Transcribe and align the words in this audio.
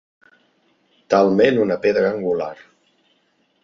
Talment 1.15 1.61
una 1.67 1.79
pedra 1.87 2.13
angular. 2.19 2.53